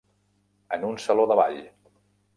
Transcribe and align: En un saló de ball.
En 0.77 0.87
un 0.87 0.97
saló 1.05 1.27
de 1.33 1.37
ball. 1.41 1.63